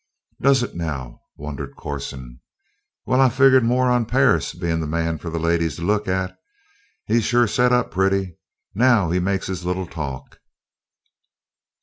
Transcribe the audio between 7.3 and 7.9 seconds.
set